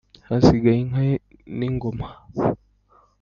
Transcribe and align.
Hasigaye 0.27 0.79
inka 0.81 1.01
n’ingoma. 1.57 2.07